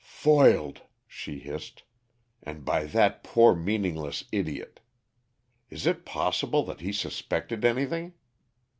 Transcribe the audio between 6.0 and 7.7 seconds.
possible that he suspected